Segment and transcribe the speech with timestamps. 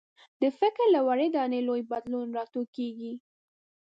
[0.41, 3.13] د فکر له وړې دانې لوی بدلون راټوکېږي.